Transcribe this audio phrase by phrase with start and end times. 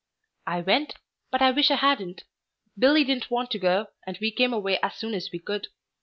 [0.47, 0.95] "I went,
[1.29, 2.23] but I wish I hadn't.
[2.75, 5.67] Billy didn't want to go, and we came away as soon as we could.